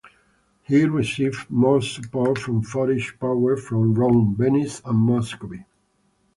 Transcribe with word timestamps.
He 0.63 0.83
received 0.85 1.47
more 1.47 1.79
support 1.83 2.39
from 2.39 2.63
foreign 2.63 3.03
powers, 3.19 3.63
from 3.63 3.93
Rome, 3.93 4.35
Venice 4.35 4.81
and 4.83 4.97
Muscovy. 4.97 5.63